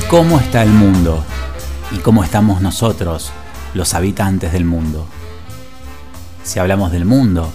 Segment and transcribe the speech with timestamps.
[0.00, 1.24] Cómo está el mundo
[1.92, 3.30] y cómo estamos nosotros,
[3.74, 5.06] los habitantes del mundo.
[6.42, 7.52] Si hablamos del mundo,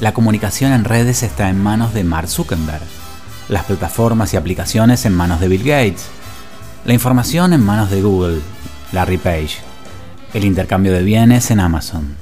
[0.00, 2.82] la comunicación en redes está en manos de Mark Zuckerberg,
[3.48, 6.06] las plataformas y aplicaciones en manos de Bill Gates,
[6.84, 8.40] la información en manos de Google,
[8.92, 9.58] Larry Page,
[10.34, 12.16] el intercambio de bienes en Amazon.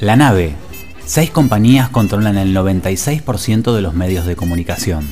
[0.00, 0.56] La nave,
[1.06, 5.06] seis compañías controlan el 96% de los medios de comunicación.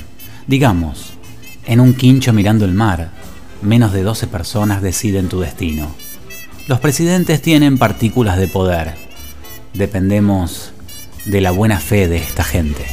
[0.46, 1.12] Digamos,
[1.66, 3.10] en un quincho mirando el mar,
[3.62, 5.88] menos de 12 personas deciden tu destino.
[6.66, 8.94] Los presidentes tienen partículas de poder.
[9.75, 10.72] Dependemos
[11.25, 12.87] de la buena fe de esta gente.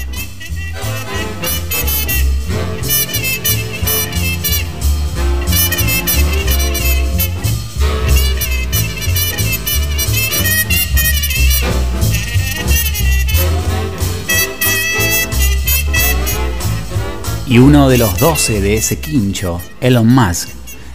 [17.50, 20.50] Y uno de los 12 de ese quincho, Elon Musk,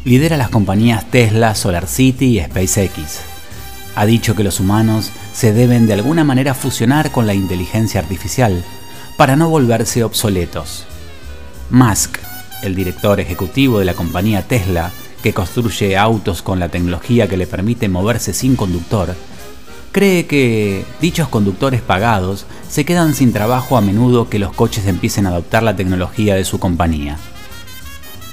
[0.05, 3.21] lidera las compañías Tesla, SolarCity y SpaceX.
[3.95, 8.63] Ha dicho que los humanos se deben de alguna manera fusionar con la inteligencia artificial
[9.17, 10.85] para no volverse obsoletos.
[11.71, 12.19] Musk,
[12.63, 14.91] el director ejecutivo de la compañía Tesla,
[15.23, 19.17] que construye autos con la tecnología que le permite moverse sin conductor,
[19.93, 25.27] cree que dichos conductores pagados se quedan sin trabajo a menudo que los coches empiecen
[25.27, 27.19] a adoptar la tecnología de su compañía.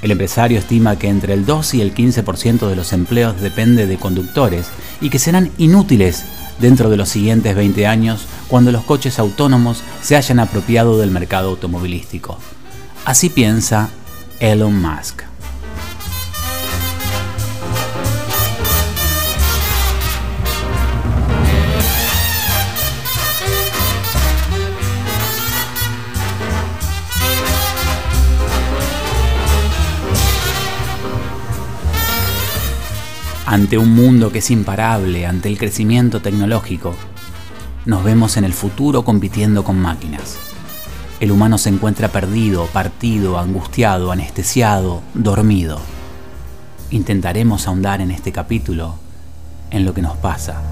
[0.02, 3.98] El empresario estima que entre el 2 y el 15% de los empleos depende de
[3.98, 4.66] conductores
[5.02, 6.24] y que serán inútiles
[6.58, 11.50] dentro de los siguientes 20 años cuando los coches autónomos se hayan apropiado del mercado
[11.50, 12.38] automovilístico.
[13.04, 13.90] Así piensa
[14.40, 15.29] Elon Musk.
[33.50, 36.94] Ante un mundo que es imparable, ante el crecimiento tecnológico,
[37.84, 40.36] nos vemos en el futuro compitiendo con máquinas.
[41.18, 45.80] El humano se encuentra perdido, partido, angustiado, anestesiado, dormido.
[46.92, 48.94] Intentaremos ahondar en este capítulo
[49.72, 50.62] en lo que nos pasa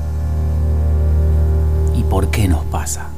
[1.96, 3.08] y por qué nos pasa.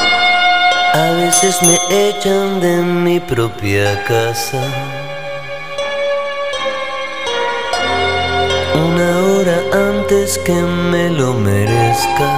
[0.00, 5.05] A veces me echan de mi propia casa
[10.06, 12.30] antes que me lo merezca.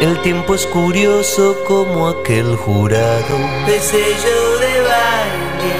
[0.00, 3.36] El tiempo es curioso como aquel jurado
[3.66, 5.76] de sello de baile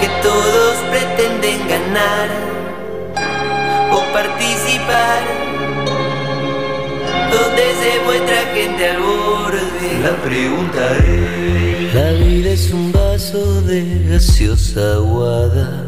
[0.00, 2.28] que todos pretenden ganar
[3.90, 5.22] o participar.
[7.32, 9.88] Donde se muestra gente al borde.
[10.02, 12.86] La pregunta es: La vida es un
[13.66, 15.85] de gaseosa aguada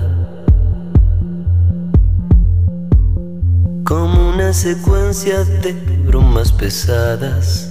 [4.60, 5.72] consecuencia de
[6.04, 7.68] bromas pesadas.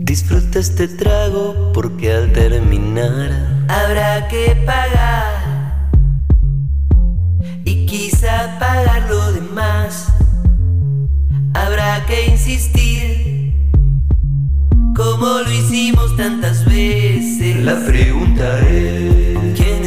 [0.00, 5.90] Disfruta este trago porque al terminar habrá que pagar
[7.66, 10.06] y quizá pagar lo demás.
[11.52, 13.52] Habrá que insistir
[14.96, 17.56] como lo hicimos tantas veces.
[17.62, 19.84] La pregunta es, ¿quién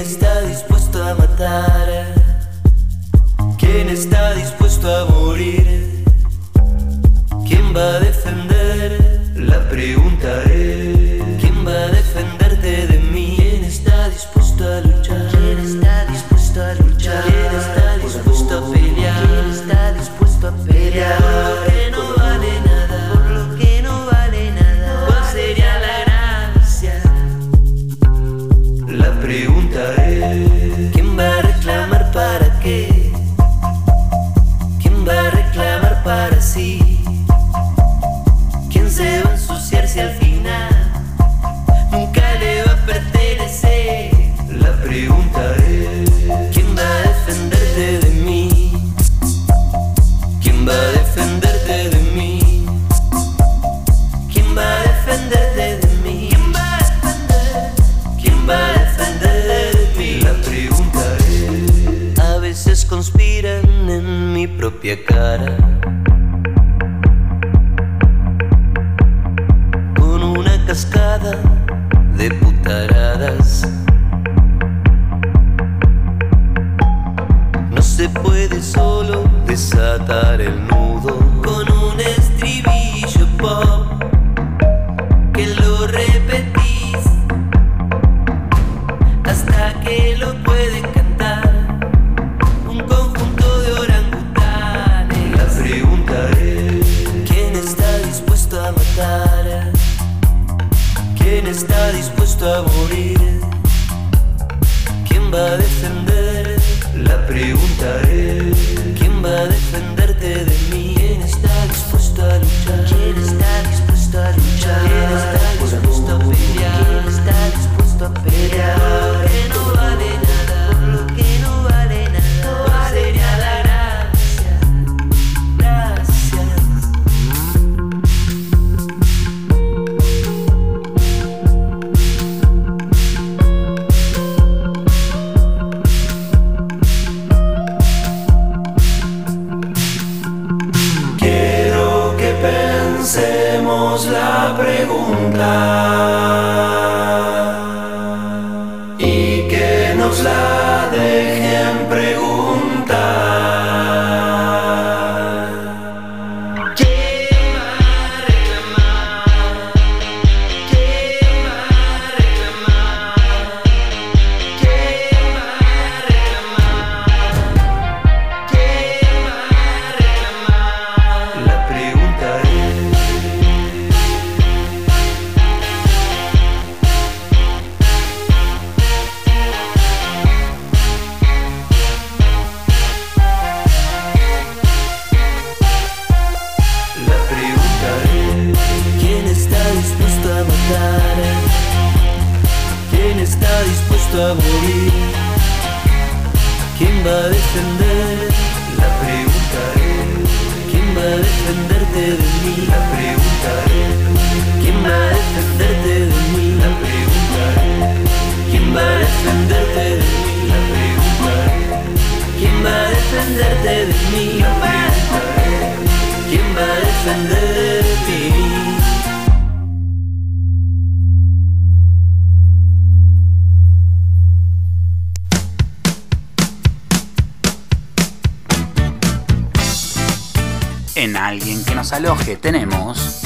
[231.91, 233.21] manos al tenemos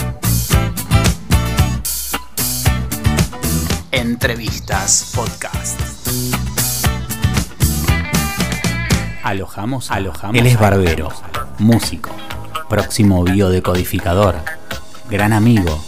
[3.92, 5.80] Entrevistas Podcast.
[9.24, 10.36] Alojamos, alojamos.
[10.38, 11.10] Él es barbero,
[11.60, 12.12] músico,
[12.70, 14.36] próximo biodecodificador,
[15.10, 15.84] gran amigo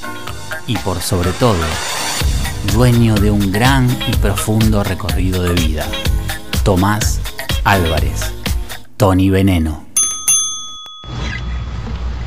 [0.67, 1.57] y por sobre todo,
[2.73, 5.85] dueño de un gran y profundo recorrido de vida.
[6.63, 7.19] Tomás
[7.63, 8.33] Álvarez,
[8.97, 9.84] Tony Veneno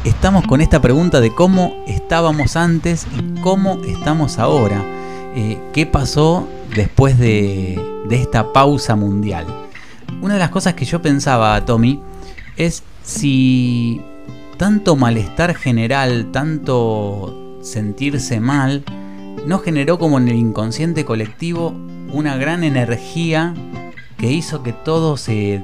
[0.08, 4.82] estamos con esta pregunta de cómo estábamos antes y cómo estamos ahora.
[5.36, 7.78] Eh, ¿Qué pasó después de,
[8.10, 9.46] esta pausa mundial?
[10.22, 12.00] Una de las cosas que yo pensaba, Tommy,
[12.56, 14.00] es si
[14.56, 18.84] tanto malestar general, tanto sentirse mal,
[19.46, 21.74] no generó como en el inconsciente colectivo
[22.12, 23.54] una gran energía
[24.16, 25.62] que hizo que todo se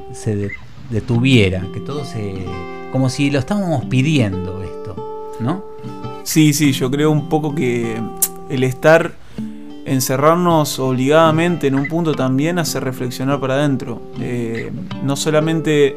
[0.90, 2.44] detuviera, que todo se,
[2.94, 5.64] como si lo estábamos pidiendo esto, ¿no?
[6.22, 8.00] Sí, sí, yo creo un poco que
[8.48, 9.14] el estar
[9.84, 14.00] encerrarnos obligadamente en un punto también hace reflexionar para adentro.
[14.20, 14.70] Eh,
[15.02, 15.96] no solamente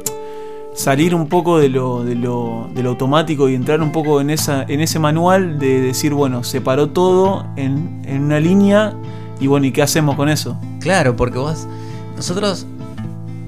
[0.74, 4.32] salir un poco de lo, de, lo, de lo, automático y entrar un poco en,
[4.32, 8.96] esa, en ese manual de decir, bueno, se paró todo en, en una línea
[9.40, 10.60] y bueno, ¿y qué hacemos con eso?
[10.80, 11.68] Claro, porque vos,
[12.16, 12.66] nosotros,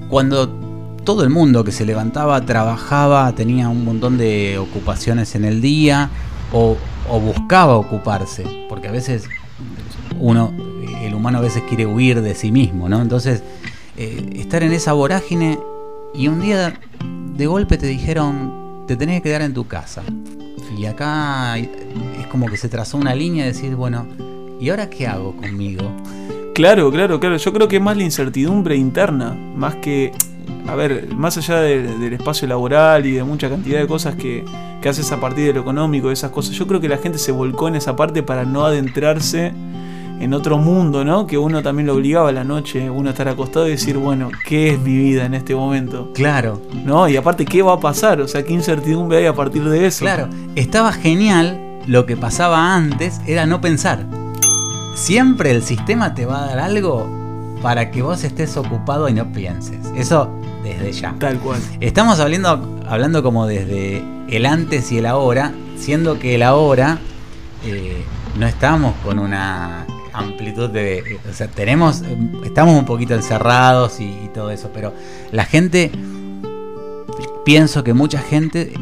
[0.08, 0.69] cuando
[1.04, 6.10] todo el mundo que se levantaba, trabajaba, tenía un montón de ocupaciones en el día
[6.52, 6.76] o,
[7.08, 9.28] o buscaba ocuparse, porque a veces
[10.18, 10.52] uno,
[11.02, 13.00] el humano a veces quiere huir de sí mismo, ¿no?
[13.00, 13.42] Entonces,
[13.96, 15.58] eh, estar en esa vorágine
[16.14, 16.78] y un día
[17.36, 20.02] de golpe te dijeron, te tenés que quedar en tu casa.
[20.76, 24.06] Y acá es como que se trazó una línea de decir, bueno,
[24.60, 25.90] ¿y ahora qué hago conmigo?
[26.54, 27.36] Claro, claro, claro.
[27.36, 30.12] Yo creo que es más la incertidumbre interna, más que,
[30.70, 34.44] a ver, más allá de, del espacio laboral y de mucha cantidad de cosas que,
[34.80, 37.18] que haces a partir de lo económico, de esas cosas, yo creo que la gente
[37.18, 39.52] se volcó en esa parte para no adentrarse
[40.20, 41.26] en otro mundo, ¿no?
[41.26, 44.74] Que uno también lo obligaba a la noche, uno estar acostado y decir, bueno, ¿qué
[44.74, 46.12] es mi vida en este momento?
[46.12, 46.60] Claro.
[46.84, 47.08] ¿No?
[47.08, 48.20] Y aparte, ¿qué va a pasar?
[48.20, 50.04] O sea, ¿qué incertidumbre hay a partir de eso?
[50.04, 54.06] Claro, estaba genial, lo que pasaba antes era no pensar.
[54.94, 57.19] Siempre el sistema te va a dar algo
[57.62, 59.86] para que vos estés ocupado y no pienses.
[59.96, 60.30] Eso
[60.62, 61.14] desde ya.
[61.18, 61.60] Tal cual.
[61.80, 66.98] Estamos hablando, hablando como desde el antes y el ahora, siendo que el ahora
[67.64, 68.04] eh,
[68.38, 71.18] no estamos con una amplitud de.
[71.28, 72.02] O sea, tenemos.
[72.44, 74.94] Estamos un poquito encerrados y, y, todo eso, pero
[75.32, 75.90] la gente.
[77.42, 78.74] Pienso que mucha gente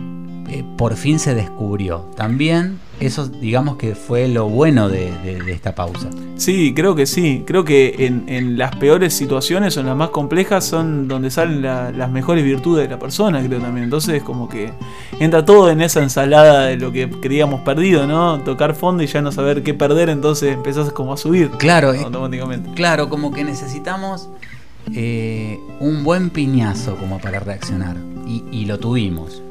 [0.48, 2.10] eh, por fin se descubrió.
[2.16, 6.10] También eso, digamos que fue lo bueno de, de, de esta pausa.
[6.36, 7.44] Sí, creo que sí.
[7.46, 11.62] Creo que en, en, las peores situaciones o en las más complejas son donde salen
[11.62, 13.84] la, las mejores virtudes de la persona, creo también.
[13.84, 14.72] Entonces, como que
[15.20, 18.40] entra todo en esa ensalada de lo que creíamos perdido, ¿no?
[18.40, 21.50] Tocar fondo y ya no saber qué perder, entonces empezás como a subir.
[21.58, 22.70] Claro, automáticamente.
[22.70, 24.28] Eh, claro, como que necesitamos
[24.94, 27.96] eh, un buen piñazo como para reaccionar.
[28.26, 29.42] Y, y lo tuvimos.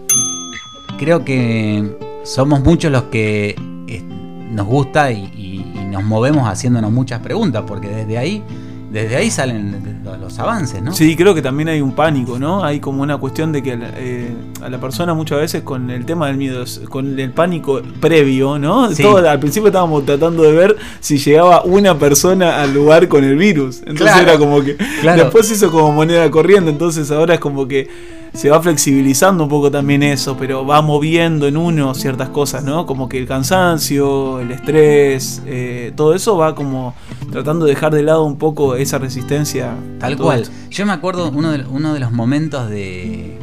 [1.00, 3.56] Creo que somos muchos los que
[3.88, 4.04] eh,
[4.52, 8.44] nos gusta y, y, y, nos movemos haciéndonos muchas preguntas, porque desde ahí,
[8.92, 10.92] desde ahí salen los avances, ¿no?
[10.92, 12.64] Sí, creo que también hay un pánico, ¿no?
[12.64, 16.28] Hay como una cuestión de que eh, a la persona muchas veces con el tema
[16.28, 18.92] del miedo, con el pánico previo, ¿no?
[18.92, 19.04] Sí.
[19.04, 23.38] Todo, al principio estábamos tratando de ver si llegaba una persona al lugar con el
[23.38, 23.80] virus.
[23.80, 24.76] Entonces claro, era como que...
[25.02, 25.24] Claro.
[25.24, 29.72] Después hizo como moneda corriendo, entonces ahora es como que se va flexibilizando un poco
[29.72, 32.86] también eso, pero va moviendo en uno ciertas cosas, ¿no?
[32.86, 36.94] Como que el cansancio, el estrés, eh, todo eso va como
[37.32, 39.74] tratando de dejar de lado un poco esa resistencia.
[40.00, 40.42] Tal cual.
[40.42, 40.54] Esto.
[40.70, 43.38] Yo me acuerdo uno de, uno de los momentos de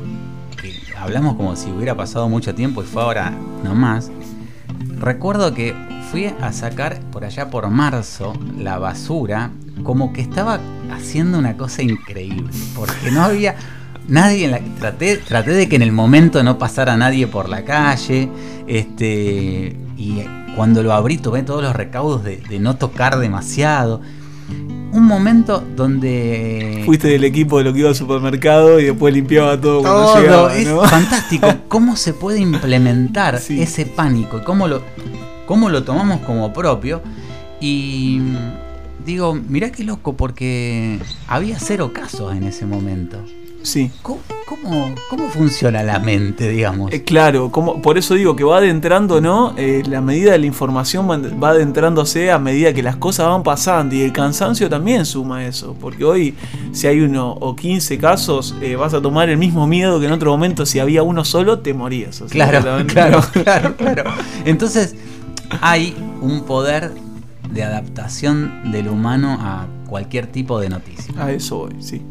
[0.61, 4.11] que hablamos como si hubiera pasado mucho tiempo y fue ahora nomás.
[4.99, 5.75] Recuerdo que
[6.11, 9.51] fui a sacar por allá por marzo la basura,
[9.83, 10.61] como que estaba
[10.93, 13.57] haciendo una cosa increíble, porque no había
[14.09, 17.65] nadie en la, traté, traté de que en el momento no pasara nadie por la
[17.65, 18.29] calle.
[18.67, 19.77] Este.
[19.97, 20.23] Y
[20.57, 24.01] cuando lo abrí tomé todos los recaudos de, de no tocar demasiado.
[24.93, 26.83] Un momento donde.
[26.85, 30.21] Fuiste del equipo de lo que iba al supermercado y después limpiaba todo, todo cuando
[30.21, 30.57] llegaba.
[30.57, 30.83] Es ¿no?
[30.83, 31.49] fantástico.
[31.69, 33.61] ¿Cómo se puede implementar sí.
[33.61, 34.39] ese pánico?
[34.39, 34.83] Y cómo lo,
[35.47, 37.03] cómo lo tomamos como propio.
[37.61, 38.21] Y
[39.05, 43.19] digo, mirá qué loco, porque había cero casos en ese momento.
[43.65, 43.91] Sí.
[44.03, 46.93] ¿Cómo, cómo, cómo funciona la mente, digamos?
[46.93, 49.55] Eh, claro, como, por eso digo que va adentrando, ¿no?
[49.57, 53.95] Eh, la medida de la información va adentrándose a medida que las cosas van pasando
[53.95, 56.35] y el cansancio también suma eso, porque hoy
[56.73, 60.13] si hay uno o 15 casos eh, vas a tomar el mismo miedo que en
[60.13, 62.21] otro momento si había uno solo te morías.
[62.21, 64.05] O sea, claro, claro, claro, claro.
[64.45, 64.95] Entonces
[65.63, 66.93] hay un poder
[67.51, 71.15] de adaptación del humano a cualquier tipo de noticia.
[71.17, 72.03] A eso voy, sí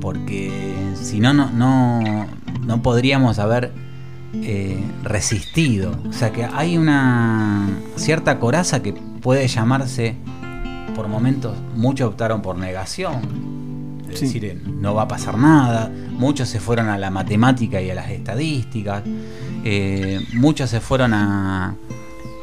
[0.00, 2.26] porque si no, no, no,
[2.64, 3.72] no podríamos haber
[4.34, 5.98] eh, resistido.
[6.08, 10.16] O sea que hay una cierta coraza que puede llamarse,
[10.94, 14.26] por momentos, muchos optaron por negación, es sí.
[14.26, 18.10] decir, no va a pasar nada, muchos se fueron a la matemática y a las
[18.10, 19.02] estadísticas,
[19.64, 21.74] eh, muchos se fueron a,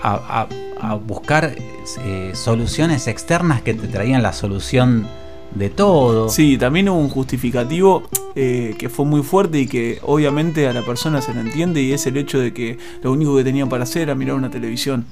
[0.03, 0.47] a,
[0.81, 1.55] a buscar
[2.01, 5.07] eh, soluciones externas que te traían la solución
[5.55, 6.29] de todo.
[6.29, 8.03] Sí, también hubo un justificativo
[8.35, 11.93] eh, que fue muy fuerte y que obviamente a la persona se le entiende y
[11.93, 15.05] es el hecho de que lo único que tenían para hacer era mirar una televisión.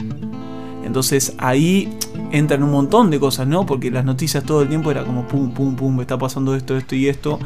[0.84, 1.90] Entonces ahí
[2.32, 3.66] entran un montón de cosas, ¿no?
[3.66, 6.96] Porque las noticias todo el tiempo era como pum, pum, pum, está pasando esto, esto
[6.96, 7.40] y esto.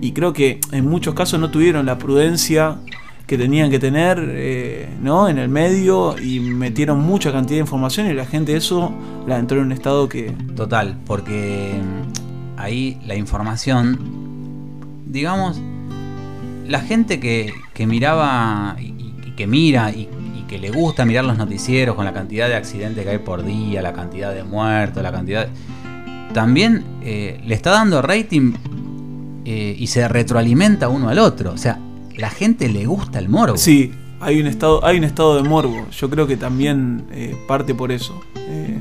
[0.00, 2.78] Y creo que en muchos casos no tuvieron la prudencia
[3.26, 5.28] que tenían que tener eh, ¿no?
[5.28, 8.90] en el medio y metieron mucha cantidad de información y la gente eso
[9.26, 10.32] la entró en un estado que...
[10.56, 11.74] Total, porque
[12.58, 13.98] ahí la información,
[15.06, 15.60] digamos,
[16.66, 20.08] la gente que, que miraba y, que mira y,
[20.48, 23.82] que le gusta mirar los noticieros con la cantidad de accidentes que hay por día,
[23.82, 25.46] la cantidad de muertos, la cantidad...
[26.32, 28.54] También eh, le está dando rating
[29.44, 31.52] eh, y se retroalimenta uno al otro.
[31.52, 31.78] O sea,
[32.16, 33.56] la gente le gusta el morbo.
[33.58, 35.86] Sí, hay un estado, hay un estado de morbo.
[35.90, 38.20] Yo creo que también eh, parte por eso.
[38.36, 38.78] Eh,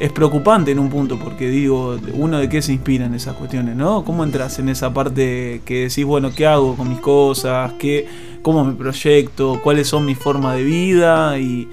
[0.00, 3.76] es preocupante en un punto, porque digo, uno de qué se inspira en esas cuestiones,
[3.76, 4.04] ¿no?
[4.04, 7.72] ¿Cómo entras en esa parte que decís, bueno, ¿qué hago con mis cosas?
[7.78, 8.06] ¿Qué,
[8.42, 9.60] ¿Cómo me proyecto?
[9.62, 11.38] ¿Cuáles son mis formas de vida?
[11.38, 11.68] Y,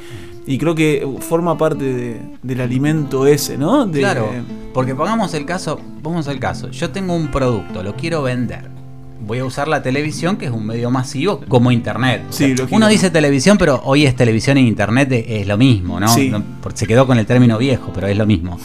[0.59, 3.89] creo que forma parte del alimento ese, ¿no?
[3.91, 4.29] claro,
[4.73, 8.74] porque pongamos el caso, pongamos el caso, yo tengo un producto, lo quiero vender
[9.21, 12.23] voy a usar la televisión, que es un medio masivo, como internet.
[12.71, 16.07] uno dice televisión, pero hoy es televisión e internet es lo mismo, ¿no?
[16.07, 18.59] Se quedó con el término viejo, pero es lo mismo.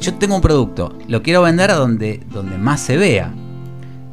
[0.00, 3.32] Yo tengo un producto, lo quiero vender a donde, donde más se vea.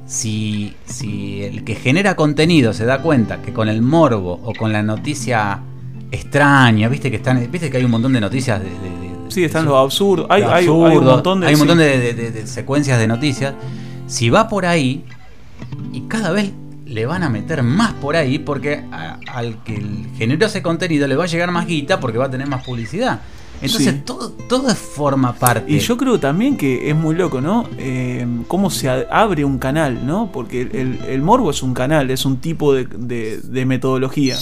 [0.08, 4.72] Si, si el que genera contenido se da cuenta que con el morbo o con
[4.72, 5.62] la noticia
[6.12, 8.70] extraña, viste que están, viste que hay un montón de noticias de,
[9.30, 10.28] sí, están los absurdos.
[10.30, 13.54] Hay, hay, un montón de, hay un montón de, secuencias de noticias.
[14.08, 15.04] Si va por ahí,
[15.96, 16.52] y cada vez
[16.86, 18.84] le van a meter más por ahí porque
[19.28, 19.82] al que
[20.18, 23.22] generó ese contenido le va a llegar más guita porque va a tener más publicidad.
[23.62, 25.72] Entonces todo, todo forma parte.
[25.72, 27.68] Y yo creo también que es muy loco, ¿no?
[27.78, 30.30] Eh, cómo se abre un canal, ¿no?
[30.32, 34.36] Porque el, morbo es un canal, es un tipo de metodología.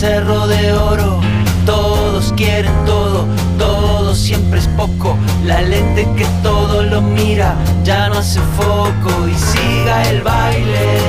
[0.00, 1.20] Becerro de oro.
[1.66, 3.26] Todos quieren todo,
[3.58, 5.14] todo siempre es poco.
[5.44, 11.00] La lente que todo lo mira ya no hace foco y siga el baile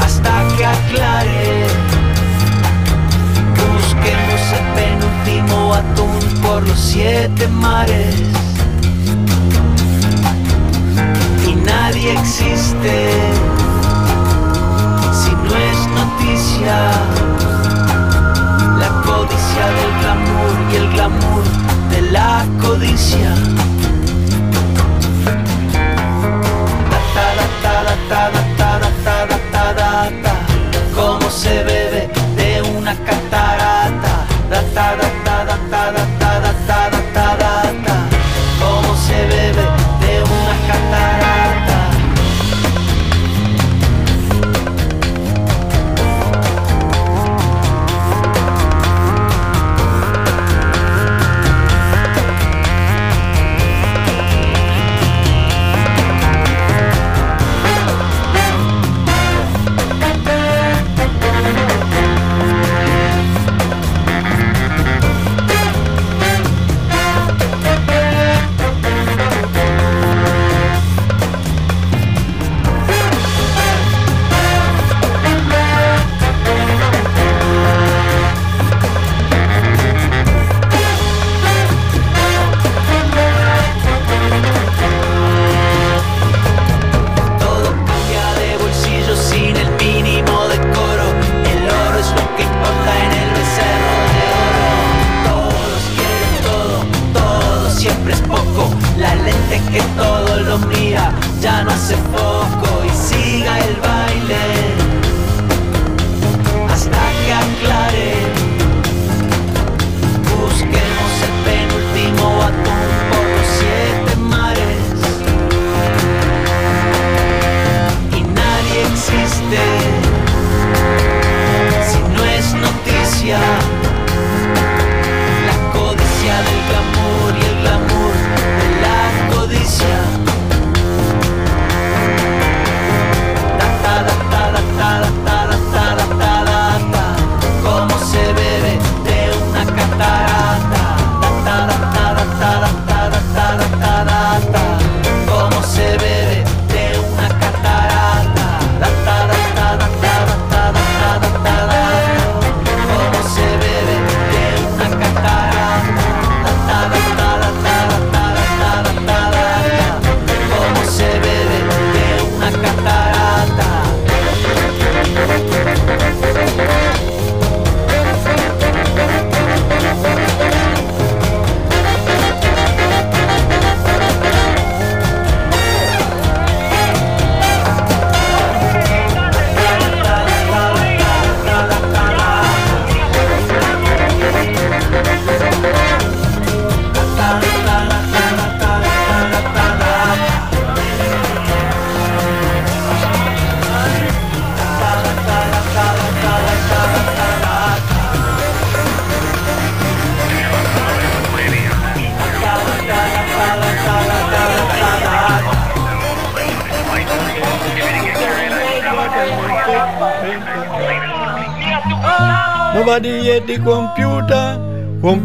[0.00, 1.66] hasta que aclare.
[3.74, 8.16] Busquemos el penúltimo atún por los siete mares.
[11.64, 13.47] nadie existe
[18.78, 21.44] La codicia del glamour y el glamour
[21.90, 23.34] de la codicia.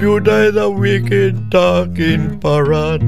[0.03, 3.01] Computer is a wicked talking parrot.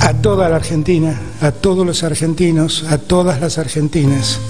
[0.00, 4.40] A toda la Argentina, a todos los argentinos, a todas las argentinas,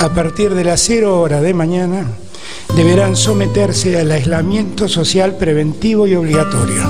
[0.00, 2.06] a partir de las 0 hora de mañana,
[2.74, 6.84] deberán someterse al aislamiento social preventivo y obligatorio.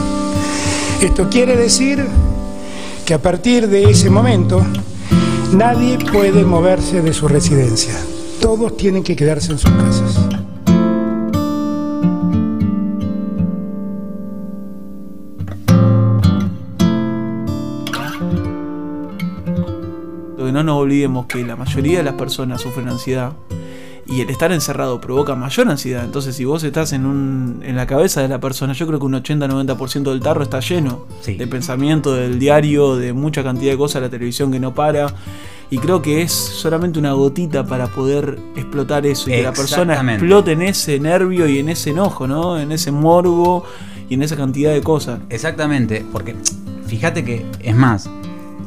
[1.03, 2.07] Esto quiere decir
[3.05, 4.65] que a partir de ese momento
[5.55, 7.95] nadie puede moverse de su residencia.
[8.41, 10.28] Todos tienen que quedarse en sus casas.
[20.59, 23.33] No nos olvidemos que la mayoría de las personas sufren ansiedad
[24.07, 26.05] y el estar encerrado provoca mayor ansiedad.
[26.05, 29.07] Entonces, si vos estás en, un, en la cabeza de la persona, yo creo que
[29.07, 34.03] un 80-90% del tarro está lleno de pensamiento, del diario, de mucha cantidad de cosas,
[34.03, 35.15] la televisión que no para.
[35.71, 39.95] Y creo que es solamente una gotita para poder explotar eso y que la persona
[39.95, 42.59] explote en ese nervio y en ese enojo, ¿no?
[42.59, 43.65] En ese morbo
[44.09, 45.21] y en esa cantidad de cosas.
[45.29, 46.35] Exactamente, porque
[46.87, 48.09] fíjate que, es más,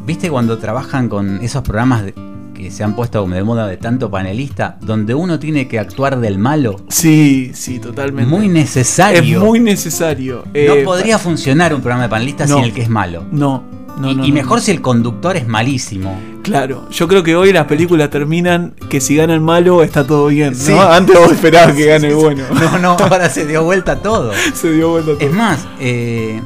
[0.06, 2.14] ¿viste cuando trabajan con esos programas de,
[2.62, 6.38] que se han puesto de moda de tanto panelista, donde uno tiene que actuar del
[6.38, 6.78] malo.
[6.90, 8.30] Sí, sí, totalmente.
[8.30, 9.20] Muy necesario.
[9.20, 10.44] Es muy necesario.
[10.46, 13.26] no eh, podría funcionar un programa de panelista sin el que es malo.
[13.32, 13.64] No,
[13.98, 16.20] no, y, no, y mejor si el conductor es malísimo.
[16.44, 20.28] Claro, yo creo que hoy las películas terminan que si gana el malo está todo
[20.28, 20.82] bien, ¿no?
[20.92, 22.44] Antes vos esperabas que gane el bueno.
[22.54, 24.34] No, no, ahora se dio vuelta todo.
[24.54, 25.20] se dio vuelta todo.
[25.20, 26.42] Es más, eh,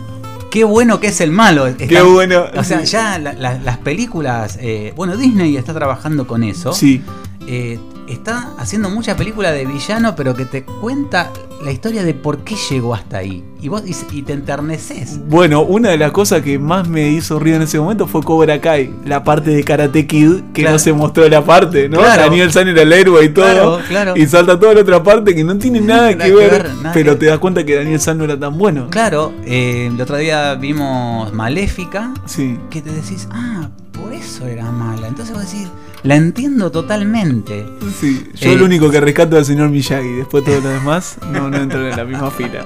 [0.55, 1.67] qué bueno que es el malo.
[1.77, 2.45] qué bueno.
[2.55, 4.57] O sea, ya las películas.
[4.61, 6.71] Eh, bueno, Disney está trabajando con eso.
[6.71, 7.01] Sí.
[7.45, 11.31] Eh, está haciendo mucha película de villano, pero que te cuenta
[11.63, 13.43] la historia de por qué llegó hasta ahí.
[13.61, 15.19] Y vos y, te enterneces.
[15.27, 18.61] Bueno, una de las cosas que más me hizo ruido en ese momento fue Cobra
[18.61, 22.01] Kai, la parte de Karate Kid, que no se mostró la parte, ¿no?
[22.01, 23.79] Daniel San era el héroe y todo.
[24.15, 27.39] Y salta toda la otra parte que no tiene nada, que, ver, pero te das
[27.39, 28.87] cuenta que Daniel San no era tan bueno.
[28.89, 32.13] Claro, eh, el otro día vimos Maléfica.
[32.25, 32.59] Sí.
[32.69, 35.07] Que te decís, ah, por eso era mala.
[35.07, 35.69] Entonces vos decís
[36.05, 37.65] la entiendo totalmente.
[37.99, 41.49] Sí, yo eh, único que rescato es al señor Miyagi, después todo lo demás no,
[41.49, 42.63] no entran en la misma fila.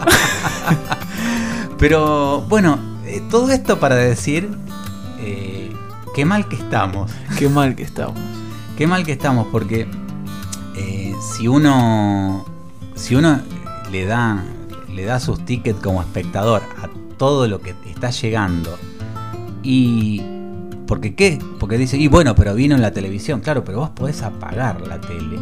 [1.79, 4.49] Pero bueno, eh, todo esto para decir
[5.21, 5.71] eh,
[6.13, 7.11] qué mal que estamos.
[7.37, 8.19] Qué mal que estamos.
[8.77, 9.87] Qué mal que estamos, porque
[11.21, 12.45] si uno.
[12.95, 13.39] Si uno
[13.89, 14.43] le da.
[14.93, 18.77] le da sus tickets como espectador a todo lo que está llegando.
[19.63, 20.38] Y
[20.89, 21.37] porque qué?
[21.59, 23.41] Porque dice, y bueno, pero vino en la televisión.
[23.41, 25.37] Claro, pero vos podés apagar la tele.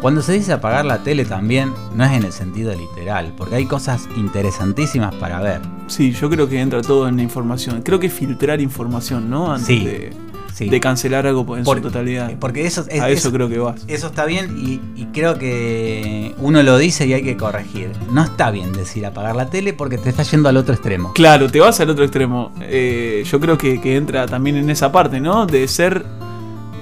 [0.00, 3.64] Cuando se dice apagar la tele también no es en el sentido literal, porque hay
[3.64, 5.60] cosas interesantísimas para ver.
[5.88, 7.82] Sí, yo creo que entra todo en la información.
[7.82, 9.52] Creo que filtrar información, ¿no?
[9.52, 10.12] Antes de
[10.58, 12.32] de cancelar algo en su totalidad.
[12.38, 13.82] Porque eso, a eso, creo que vas.
[13.88, 17.90] Eso está bien y, creo que uno lo dice y hay que corregir.
[18.10, 21.12] No está bien decir apagar la tele porque te está yendo al otro extremo.
[21.14, 22.52] Claro, te vas al otro extremo.
[22.62, 25.46] Eh, yo creo que, entra también en esa parte, ¿no?
[25.46, 26.04] De ser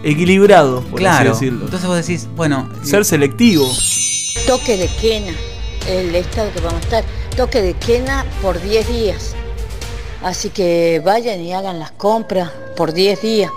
[0.03, 1.33] equilibrado, por claro.
[1.33, 1.65] así decirlo.
[1.65, 2.69] Entonces vos decís, bueno.
[2.83, 3.69] Ser selectivo.
[4.47, 5.33] Toque de quena,
[5.89, 7.05] el estado que vamos a estar.
[7.37, 9.35] Toque de quena por 10 días.
[10.23, 13.51] Así que vayan y hagan las compras por 10 días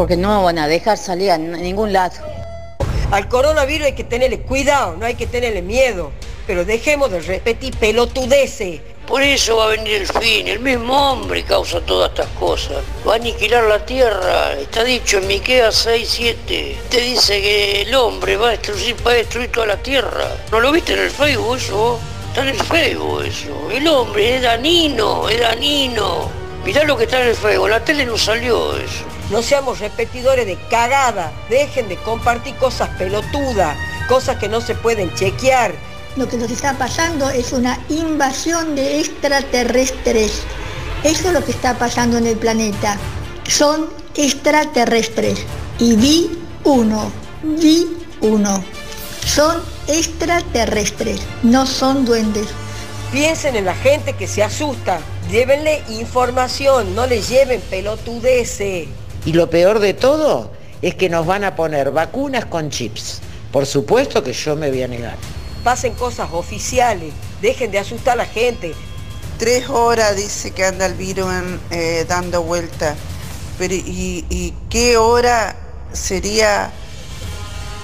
[0.00, 2.14] porque no van a dejar salir a ningún lado.
[3.10, 6.10] Al coronavirus hay que tenerle cuidado, no hay que tenerle miedo,
[6.46, 8.80] pero dejemos de repetir pelotudeces.
[9.06, 12.78] Por eso va a venir el fin, el mismo hombre causa todas estas cosas.
[13.06, 16.36] Va a aniquilar la tierra, está dicho en Miqueas 6,
[16.88, 20.34] Te dice que el hombre va a destruir, va a destruir toda la tierra.
[20.50, 21.98] ¿No lo viste en el Facebook eso?
[22.28, 23.70] Está en el Facebook eso.
[23.70, 26.39] El hombre es danino, es danino.
[26.64, 29.04] Mirá lo que está en el Facebook, la tele no salió eso.
[29.30, 31.32] No seamos repetidores de cagada.
[31.48, 33.76] Dejen de compartir cosas pelotudas,
[34.08, 35.72] cosas que no se pueden chequear.
[36.16, 40.42] Lo que nos está pasando es una invasión de extraterrestres.
[41.04, 42.98] Eso es lo que está pasando en el planeta.
[43.48, 45.38] Son extraterrestres.
[45.78, 47.10] Y vi uno,
[47.42, 47.86] vi
[48.20, 48.62] uno.
[49.24, 52.48] Son extraterrestres, no son duendes.
[53.12, 55.00] Piensen en la gente que se asusta.
[55.30, 58.88] Llévenle información, no le lleven pelotudeces.
[59.24, 60.50] Y lo peor de todo
[60.82, 63.20] es que nos van a poner vacunas con chips.
[63.52, 65.16] Por supuesto que yo me voy a negar.
[65.62, 68.74] Pasen cosas oficiales, dejen de asustar a la gente.
[69.38, 71.28] Tres horas dice que anda el virus
[71.70, 72.96] eh, dando vuelta.
[73.56, 75.54] Pero ¿y, qué hora
[75.92, 76.72] sería?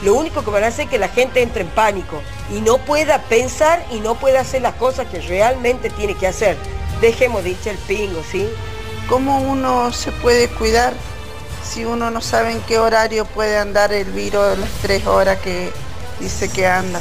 [0.02, 2.20] Lo único que van a hacer es que la gente entre en pánico
[2.54, 6.56] y no pueda pensar y no pueda hacer las cosas que realmente tiene que hacer.
[7.00, 8.48] Dejemos dicho el pingo, ¿sí?
[9.08, 10.94] ¿Cómo uno se puede cuidar
[11.62, 15.70] si uno no sabe en qué horario puede andar el virus las tres horas que
[16.20, 17.00] dice que anda?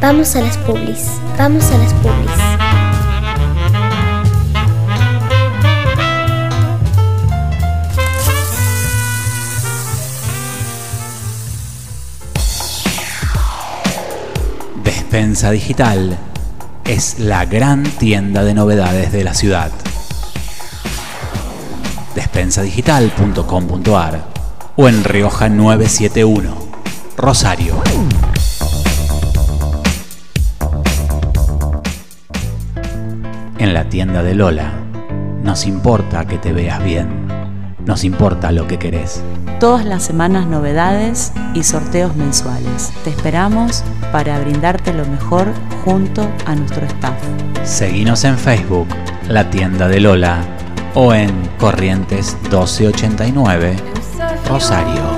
[0.00, 2.32] vamos a las publis, vamos a las publis.
[14.82, 16.18] Despensa Digital
[16.84, 19.70] es la gran tienda de novedades de la ciudad.
[22.16, 24.24] Despensadigital.com.ar
[24.76, 26.52] o en Rioja 971,
[27.16, 27.80] Rosario.
[33.88, 34.72] tienda de Lola.
[35.42, 37.26] Nos importa que te veas bien.
[37.84, 39.22] Nos importa lo que querés.
[39.60, 42.92] Todas las semanas novedades y sorteos mensuales.
[43.02, 45.46] Te esperamos para brindarte lo mejor
[45.84, 47.16] junto a nuestro staff.
[47.64, 48.88] Seguinos en Facebook,
[49.28, 50.38] La Tienda de Lola,
[50.94, 53.76] o en Corrientes 1289,
[54.48, 55.17] Rosario.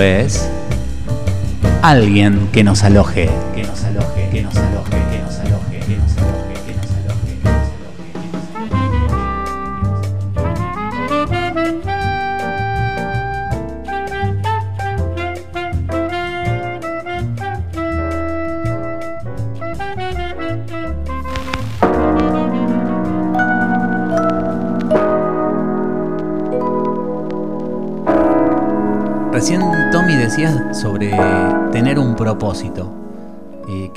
[0.00, 0.48] Es
[1.82, 3.28] alguien que nos aloje,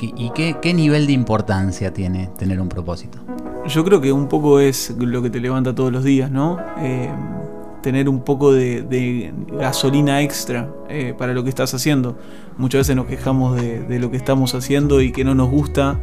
[0.00, 3.18] ¿Y qué, qué nivel de importancia tiene tener un propósito?
[3.66, 6.58] Yo creo que un poco es lo que te levanta todos los días, ¿no?
[6.78, 7.10] Eh,
[7.82, 12.16] tener un poco de, de gasolina extra eh, para lo que estás haciendo.
[12.58, 16.00] Muchas veces nos quejamos de, de lo que estamos haciendo y que no nos gusta.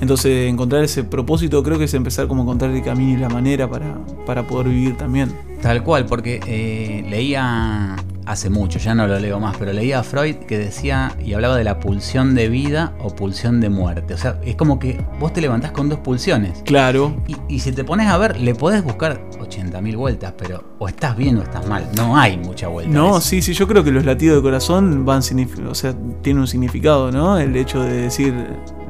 [0.00, 3.28] Entonces encontrar ese propósito creo que es empezar como a encontrar el camino y la
[3.28, 5.32] manera para, para poder vivir también.
[5.60, 10.02] Tal cual, porque eh, leía hace mucho, ya no lo leo más, pero leía a
[10.02, 14.14] Freud que decía y hablaba de la pulsión de vida o pulsión de muerte.
[14.14, 16.62] O sea, es como que vos te levantás con dos pulsiones.
[16.64, 17.16] Claro.
[17.26, 21.16] Y, y si te pones a ver, le podés buscar 80.000 vueltas, pero o estás
[21.16, 21.86] bien o estás mal.
[21.96, 22.92] No hay mucha vuelta.
[22.92, 25.22] No, sí, sí, yo creo que los latidos de corazón van
[25.68, 27.38] o sea, tienen un significado, ¿no?
[27.38, 28.34] El hecho de decir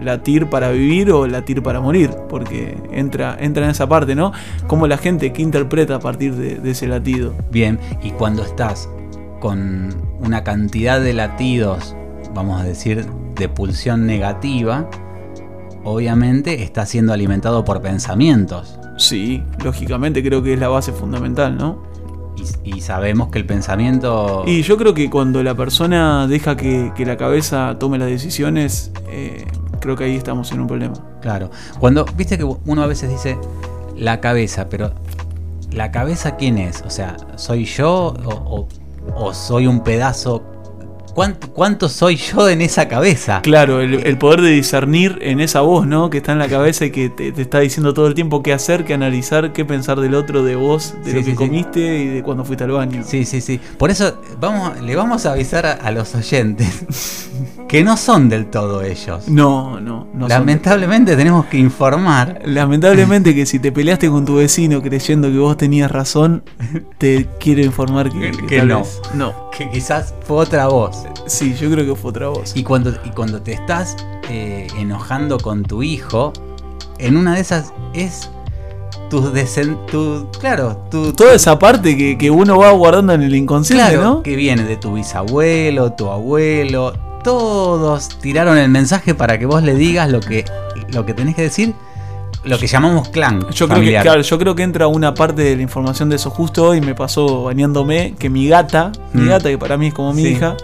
[0.00, 4.32] latir para vivir o latir para morir, porque entra, entra en esa parte, ¿no?
[4.66, 7.34] Como la gente que interpreta a partir de, de ese latido.
[7.50, 8.88] Bien, y cuando estás
[9.44, 11.94] con una cantidad de latidos,
[12.34, 13.04] vamos a decir,
[13.34, 14.88] de pulsión negativa,
[15.84, 18.78] obviamente está siendo alimentado por pensamientos.
[18.96, 21.82] Sí, lógicamente creo que es la base fundamental, ¿no?
[22.64, 24.44] Y, y sabemos que el pensamiento...
[24.46, 28.92] Y yo creo que cuando la persona deja que, que la cabeza tome las decisiones,
[29.10, 29.44] eh,
[29.78, 30.94] creo que ahí estamos en un problema.
[31.20, 31.50] Claro.
[31.78, 33.36] Cuando, viste que uno a veces dice
[33.94, 34.94] la cabeza, pero
[35.70, 36.80] ¿la cabeza quién es?
[36.86, 38.30] O sea, ¿soy yo o,
[38.60, 38.68] o-
[39.14, 40.42] o soy un pedazo?
[41.14, 43.40] ¿Cuánto, cuánto soy yo en esa cabeza?
[43.42, 46.10] Claro, el, el poder de discernir en esa voz, ¿no?
[46.10, 48.52] Que está en la cabeza y que te, te está diciendo todo el tiempo qué
[48.52, 51.36] hacer, qué analizar, qué pensar del otro, de vos, de Sí, lo que sí.
[51.36, 53.04] comiste y de cuando fuiste al baño.
[53.06, 53.60] Sí, sí, sí.
[53.78, 57.30] Por eso vamos, le vamos a avisar a, a los oyentes
[57.68, 59.28] que no son del todo ellos.
[59.28, 60.20] No, no, no.
[60.20, 62.40] son- Lamentablemente tenemos que informar.
[62.44, 66.42] Lamentablemente que si te peleaste con tu vecino creyendo que vos tenías razón,
[66.98, 68.78] te quiero informar que, que Que tal no.
[68.80, 69.50] vez no.
[69.56, 71.04] Que quizás fue otra voz.
[71.26, 72.56] Sí, yo creo que fue otra voz.
[72.56, 73.96] Y cuando, y cuando te estás
[74.28, 76.32] eh, enojando con tu hijo,
[76.98, 78.30] en una de esas es
[79.10, 83.34] tu desen, tu, claro, tu Toda esa parte que, que uno va guardando en el
[83.34, 84.22] inconsciente, claro, ¿no?
[84.22, 86.94] que viene de tu bisabuelo, tu abuelo,
[87.24, 90.44] todos tiraron el mensaje para que vos le digas lo que,
[90.92, 91.74] lo que tenés que decir,
[92.44, 93.40] lo que llamamos clan.
[93.40, 94.02] Yo creo, que, familiar.
[94.04, 96.30] claro, yo creo que entra una parte de la información de eso.
[96.30, 99.28] Justo hoy me pasó bañándome que mi gata, mi Mm.
[99.28, 100.28] gata que para mí es como mi Sí.
[100.28, 100.56] hija,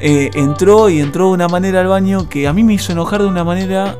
[0.00, 3.22] eh, entró y entró de una manera al baño que a mí me hizo enojar
[3.22, 3.96] de una manera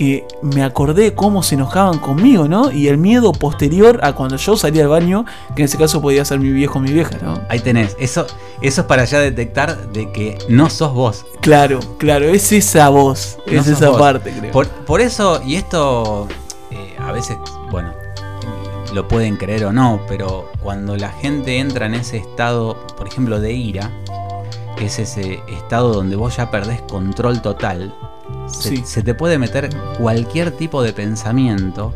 [0.00, 2.72] que me acordé cómo se enojaban conmigo, ¿no?
[2.72, 6.24] Y el miedo posterior a cuando yo salía al baño, que en ese caso podía
[6.24, 7.38] ser mi viejo o mi vieja, ¿no?
[7.50, 8.26] Ahí tenés, eso,
[8.62, 11.26] eso es para ya detectar de que no sos vos.
[11.42, 13.98] Claro, claro, es esa voz, No es esa vos.
[13.98, 14.50] parte, creo.
[14.52, 16.26] Por, por eso, y esto
[16.70, 17.36] eh, a veces,
[17.70, 17.92] bueno,
[18.94, 23.38] lo pueden creer o no, pero cuando la gente entra en ese estado, por ejemplo,
[23.38, 23.90] de ira,
[24.78, 27.94] que es ese estado donde vos ya perdés control total,
[28.46, 28.82] se, Sí.
[28.84, 31.92] se te puede meter cualquier tipo de pensamiento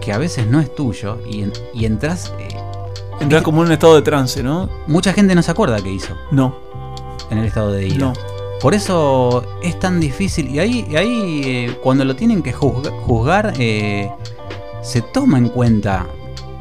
[0.00, 2.32] que a veces no es tuyo y, en- y entras...
[2.38, 4.68] eh, como en un estado de trance, ¿no?
[4.86, 6.54] mucha gente no se acuerda qué hizo No,
[7.30, 7.98] en el estado de ira.
[7.98, 8.12] no.
[8.60, 10.48] Por eso es tan difícil.
[10.48, 14.10] Y ahí, y ahí eh, cuando lo tienen que juzga- juzgar, eh,
[14.80, 16.06] se toma en cuenta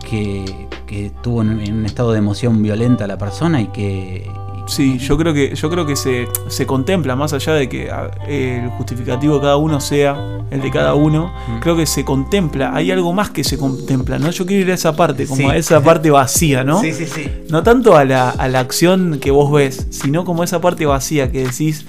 [0.09, 4.29] que, que estuvo en, en un estado de emoción violenta la persona y que.
[4.65, 8.09] Sí, yo creo que, yo creo que se, se contempla, más allá de que a,
[8.27, 10.15] el justificativo de cada uno sea
[10.51, 11.59] el de cada uno, Mm.
[11.59, 14.29] creo que se contempla, hay algo más que se contempla, ¿no?
[14.31, 15.45] Yo quiero ir a esa parte, como Sí.
[15.49, 16.79] a esa parte vacía, ¿no?
[16.79, 17.29] Sí, sí, sí.
[17.49, 21.29] No tanto a la, a la acción que vos ves, sino como esa parte vacía
[21.31, 21.85] que decís,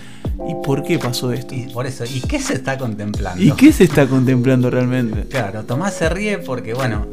[0.49, 1.55] ¿y por qué pasó esto?
[1.55, 3.41] Y por eso, ¿y qué se está contemplando?
[3.43, 5.29] ¿Y qué se está contemplando realmente?
[5.29, 7.07] Claro, Tomás se ríe porque, bueno,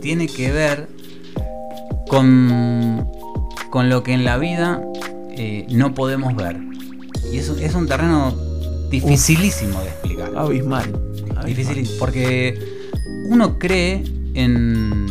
[0.00, 0.88] tiene que ver
[2.08, 3.06] con,
[3.70, 4.80] con lo que en la vida
[5.30, 6.56] eh, no podemos ver.
[7.32, 8.34] Y es, un- es un terreno
[8.90, 10.32] dificilísimo de explicar.
[10.36, 10.92] Abismal.
[11.44, 12.58] Difícil, porque
[13.28, 14.02] uno cree
[14.34, 15.06] en,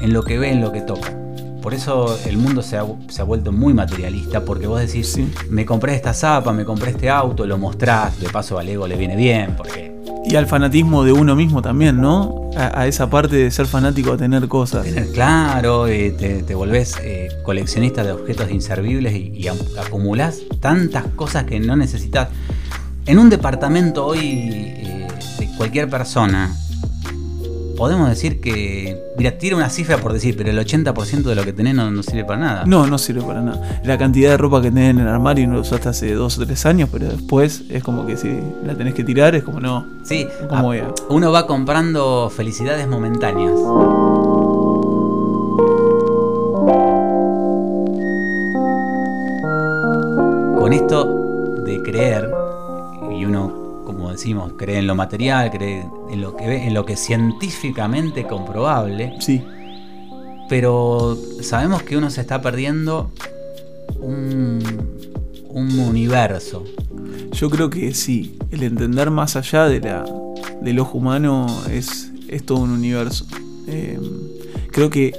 [0.00, 1.16] en lo que ve, en lo que toca.
[1.62, 5.64] Por eso el mundo se ha, se ha vuelto muy materialista, porque vos decís, me
[5.64, 9.16] compré esta zapa, me compré este auto, lo mostrás, de paso al ego le viene
[9.16, 9.92] bien, porque
[10.24, 12.50] Y al fanatismo de uno mismo también, ¿no?
[12.56, 14.86] A, a esa parte de ser fanático a tener cosas.
[15.14, 21.44] Claro, eh, te, te volvés eh, coleccionista de objetos inservibles y, y acumulás tantas cosas
[21.44, 22.28] que no necesitas.
[23.06, 25.08] En un departamento hoy eh,
[25.38, 26.54] de cualquier persona,
[27.76, 31.52] podemos decir que, mira, tira una cifra por decir, pero el 80% de lo que
[31.52, 32.64] tenés no, no sirve para nada.
[32.66, 33.80] No, no sirve para nada.
[33.84, 36.46] La cantidad de ropa que tenés en el armario no la usaste hace dos o
[36.46, 39.86] tres años, pero después es como que si la tenés que tirar, es como no.
[40.04, 43.52] Sí, ¿Cómo a- voy a- uno va comprando felicidades momentáneas.
[54.12, 57.00] Como decimos, cree en lo material, cree en lo que ve, en lo que es
[57.00, 59.14] científicamente comprobable.
[59.20, 59.42] Sí.
[60.50, 63.10] Pero sabemos que uno se está perdiendo
[64.00, 64.60] un,
[65.48, 66.62] un universo.
[67.32, 70.04] Yo creo que sí, el entender más allá de la,
[70.60, 73.24] del ojo humano es, es todo un universo.
[73.66, 73.98] Eh,
[74.72, 75.14] creo que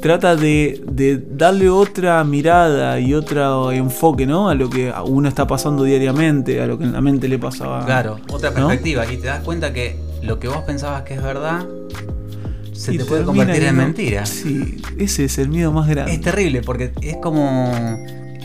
[0.00, 4.48] trata de, de darle otra mirada y otro enfoque, ¿no?
[4.48, 7.84] A lo que uno está pasando diariamente, a lo que en la mente le pasaba.
[7.84, 8.56] Claro, otra ¿no?
[8.56, 9.10] perspectiva.
[9.10, 11.66] Y te das cuenta que lo que vos pensabas que es verdad
[12.72, 14.24] se Y te puede convertir en mentira.
[14.24, 16.12] Sí, ese es el miedo más grande.
[16.12, 17.68] Es terrible porque es como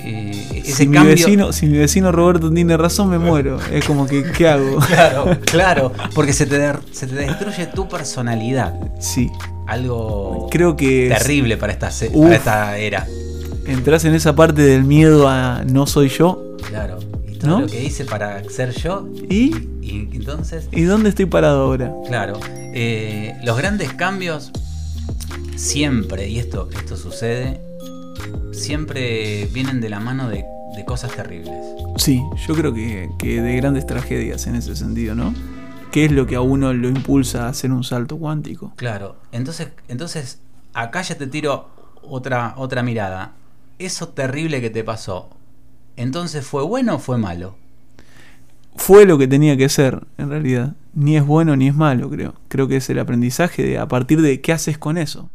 [0.04, 1.16] eh, ese si, mi cambio.
[1.16, 3.60] vecino, si mi vecino Roberto tiene razón, me muero.
[3.72, 4.80] Es como que, ¿qué hago?
[4.88, 6.60] Claro, claro, porque se te,
[6.92, 8.74] se te destruye tu personalidad.
[9.00, 9.30] Sí.
[9.68, 12.24] Algo Creo que es- terrible para esta, Uf.
[12.24, 13.08] para esta era.
[13.66, 16.58] Entras en esa parte del miedo a no soy yo.
[16.68, 17.00] Claro.
[17.28, 17.60] Y todo ¿No?
[17.62, 19.08] lo que hice para ser yo.
[19.30, 19.56] ¿Y?
[19.82, 20.68] Y entonces.
[20.72, 21.94] ¿Y dónde estoy parado ahora?
[22.08, 22.40] Claro.
[22.76, 24.52] eh, los grandes cambios
[25.56, 27.60] siempre, y esto, esto sucede,
[28.52, 30.44] siempre vienen de la mano de,
[30.76, 31.54] de cosas terribles.
[31.98, 35.34] Sí, yo creo que, que de grandes tragedias en ese sentido, ¿no?
[35.94, 38.74] ¿Qué es lo que a uno lo impulsa a hacer un salto cuántico?
[38.78, 39.18] Claro.
[39.32, 40.40] Entonces, entonces
[40.74, 41.70] acá ya te tiro
[42.02, 43.34] otra, otra mirada.
[43.78, 45.30] Eso terrible que te pasó,
[45.96, 47.58] ¿entonces fue bueno o fue malo?
[48.76, 50.74] Fue lo que tenía que ser, en realidad.
[50.96, 52.34] Ni es bueno ni es malo, creo.
[52.48, 55.30] Creo que es el aprendizaje de a partir de qué haces con eso.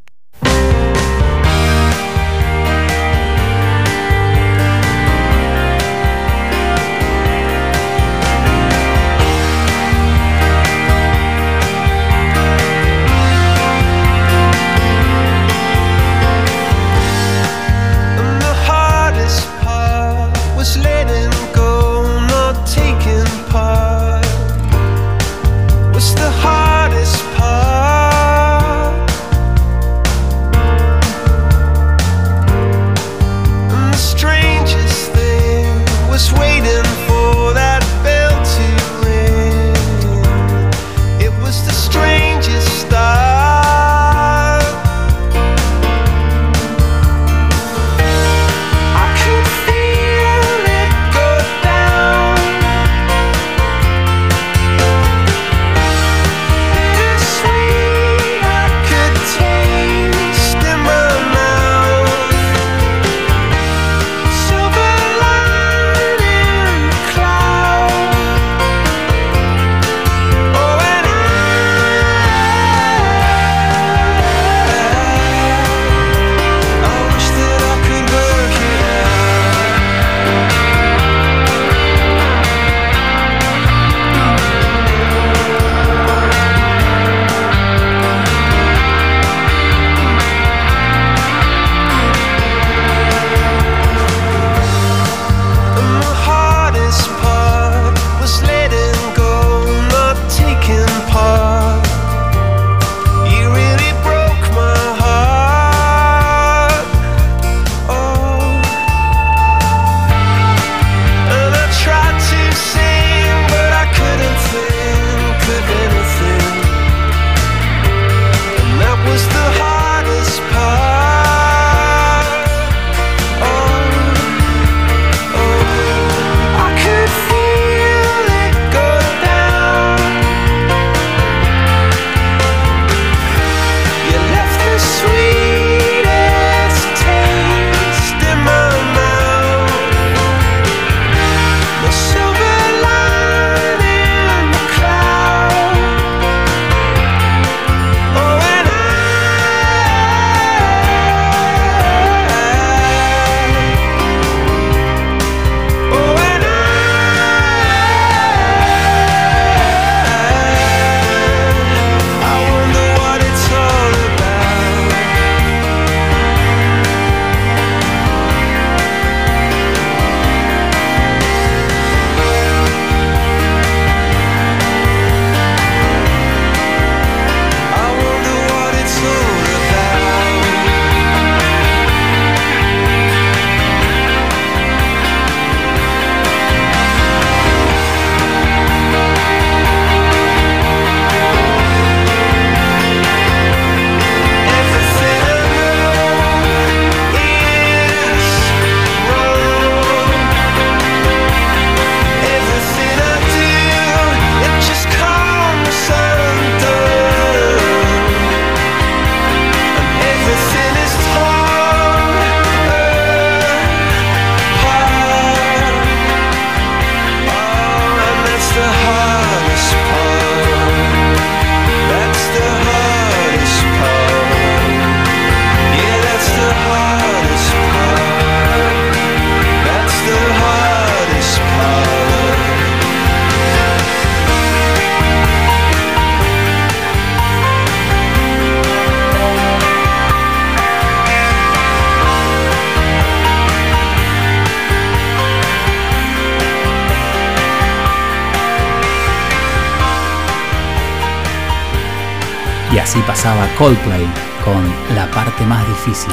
[253.59, 254.07] Coldplay
[254.45, 256.13] con la parte más difícil,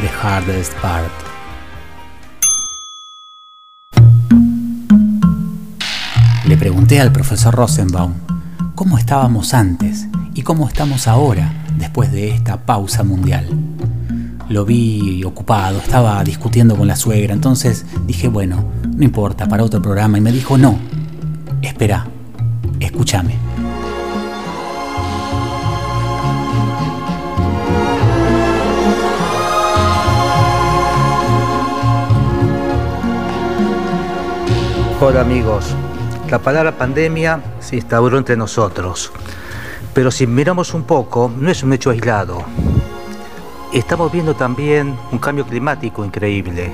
[0.00, 1.12] The Hardest Part.
[6.46, 8.14] Le pregunté al profesor Rosenbaum
[8.74, 13.46] cómo estábamos antes y cómo estamos ahora después de esta pausa mundial.
[14.48, 18.64] Lo vi ocupado, estaba discutiendo con la suegra, entonces dije, bueno,
[18.96, 20.78] no importa, para otro programa, y me dijo, no,
[21.60, 22.06] espera,
[22.80, 23.49] escúchame.
[35.02, 35.74] Hola amigos,
[36.28, 39.10] la palabra pandemia se instauró entre nosotros,
[39.94, 42.44] pero si miramos un poco, no es un hecho aislado.
[43.72, 46.70] Estamos viendo también un cambio climático increíble.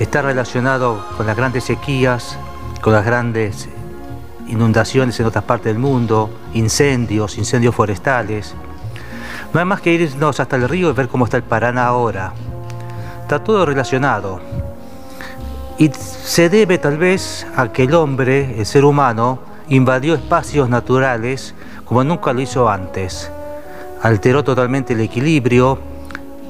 [0.00, 2.38] Está relacionado con las grandes sequías,
[2.80, 3.68] con las grandes
[4.48, 8.54] inundaciones en otras partes del mundo, incendios, incendios forestales.
[9.52, 12.32] No hay más que irnos hasta el río y ver cómo está el Paraná ahora.
[13.20, 14.63] Está todo relacionado.
[15.78, 21.54] Y se debe tal vez a que el hombre, el ser humano, invadió espacios naturales
[21.84, 23.30] como nunca lo hizo antes.
[24.02, 25.78] Alteró totalmente el equilibrio,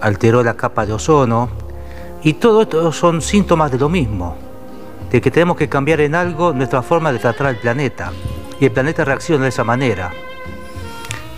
[0.00, 1.48] alteró la capa de ozono,
[2.22, 4.36] y todo esto son síntomas de lo mismo,
[5.10, 8.12] de que tenemos que cambiar en algo nuestra forma de tratar al planeta,
[8.60, 10.10] y el planeta reacciona de esa manera.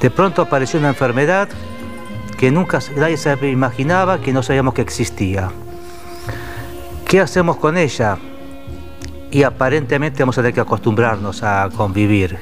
[0.01, 1.49] De pronto apareció una enfermedad
[2.37, 5.51] que nunca nadie se imaginaba, que no sabíamos que existía.
[7.09, 8.19] ¿Qué hacemos con ella?
[9.31, 12.39] Y aparentemente vamos a tener que acostumbrarnos a convivir.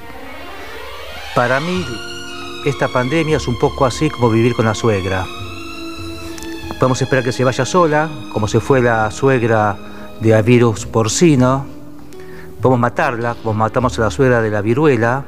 [1.35, 1.85] Para mí,
[2.65, 5.27] esta pandemia es un poco así como vivir con la suegra.
[6.79, 9.77] Podemos esperar que se vaya sola, como se fue la suegra
[10.21, 11.67] de virus porcino.
[12.61, 15.25] Podemos matarla, como matamos a la suegra de la viruela.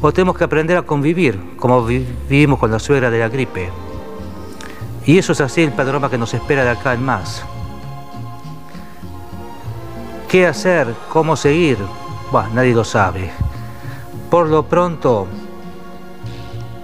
[0.00, 3.70] O tenemos que aprender a convivir, como vi- vivimos con la suegra de la gripe.
[5.04, 7.44] Y eso es así el panorama que nos espera de acá en más.
[10.30, 10.94] ¿Qué hacer?
[11.08, 11.76] ¿Cómo seguir?
[12.30, 13.32] Bah, nadie lo sabe.
[14.30, 15.26] Por lo pronto,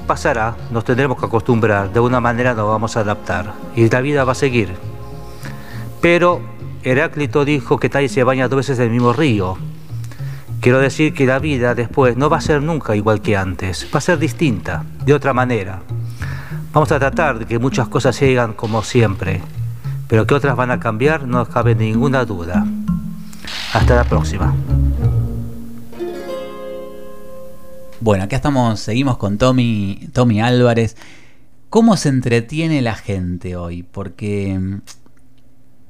[0.04, 4.24] pasará, nos tendremos que acostumbrar, de alguna manera nos vamos a adaptar y la vida
[4.24, 4.74] va a seguir.
[6.00, 6.40] Pero
[6.82, 9.56] Heráclito dijo que nadie se baña dos veces en el mismo río.
[10.60, 13.98] Quiero decir que la vida después no va a ser nunca igual que antes, va
[13.98, 15.82] a ser distinta, de otra manera.
[16.72, 19.40] Vamos a tratar de que muchas cosas sigan como siempre,
[20.08, 22.66] pero que otras van a cambiar no cabe ninguna duda.
[23.76, 24.54] Hasta la próxima.
[28.00, 30.96] Bueno, acá estamos, seguimos con Tommy, Tommy Álvarez.
[31.68, 33.82] ¿Cómo se entretiene la gente hoy?
[33.82, 34.80] Porque mm,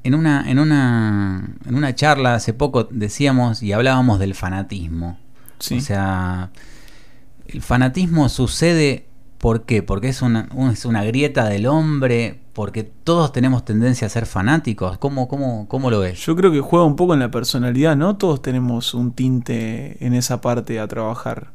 [0.04, 5.18] en una, en una, en una charla hace poco decíamos y hablábamos del fanatismo.
[5.58, 5.78] Sí.
[5.78, 6.50] O sea,
[7.46, 9.06] el fanatismo sucede
[9.38, 9.82] ¿por qué?
[9.82, 14.24] Porque es una, un- es una grieta del hombre, porque todos tenemos tendencia a ser
[14.24, 14.96] fanáticos.
[14.96, 16.24] ¿Cómo, cómo, cómo lo ves?
[16.24, 18.16] Yo creo que juega un poco en la personalidad, ¿no?
[18.16, 21.52] Todos tenemos un tinte en esa parte a trabajar.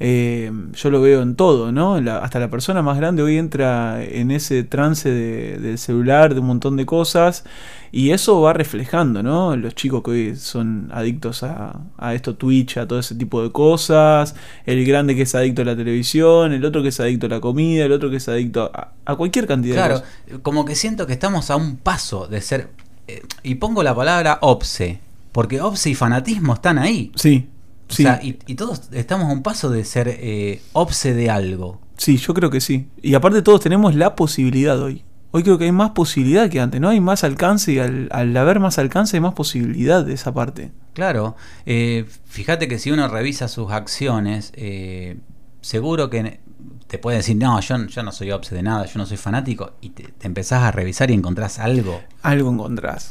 [0.00, 2.00] Eh, yo lo veo en todo, ¿no?
[2.00, 6.40] La- hasta la persona más grande hoy entra en ese trance de- del celular, de
[6.40, 7.44] un montón de cosas,
[7.92, 9.54] y eso va reflejando, ¿no?
[9.56, 13.52] Los chicos que hoy son adictos a, a esto Twitch, a todo ese tipo de
[13.52, 14.34] cosas,
[14.66, 17.40] el grande que es adicto a la televisión, el otro que es adicto a la
[17.40, 20.40] comida, el otro que es adicto a, a cualquier cantidad de Claro, cosas.
[20.42, 22.68] como que siento que estamos a un paso de ser.
[23.06, 24.98] eh, y pongo la palabra obse,
[25.30, 27.12] porque obse y fanatismo están ahí.
[27.14, 27.46] Sí,
[27.90, 28.02] O sí.
[28.04, 31.80] sea, y, y todos estamos a un paso de ser eh, obse de algo.
[31.96, 32.88] Sí, yo creo que sí.
[33.02, 35.04] Y aparte todos tenemos la posibilidad hoy.
[35.30, 36.88] Hoy creo que hay más posibilidad que antes, ¿no?
[36.88, 40.70] Hay más alcance y al, al haber más alcance hay más posibilidad de esa parte.
[40.92, 41.34] Claro,
[41.66, 45.16] eh, fíjate que si uno revisa sus acciones, eh,
[45.60, 46.38] seguro que
[46.86, 49.72] te puede decir, no, yo, yo no soy obse de nada, yo no soy fanático,
[49.80, 52.00] y te, te empezás a revisar y encontrás algo.
[52.22, 53.10] Algo encontrás.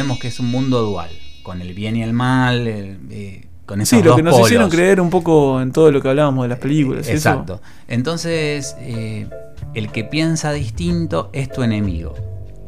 [0.00, 1.10] Sabemos que es un mundo dual,
[1.42, 4.32] con el bien y el mal, el, eh, con esos Sí, lo dos que nos
[4.34, 4.48] polos.
[4.48, 7.08] hicieron creer un poco en todo lo que hablábamos de las películas.
[7.08, 7.60] Exacto.
[7.88, 9.28] Entonces, eh,
[9.74, 12.14] el que piensa distinto es tu enemigo.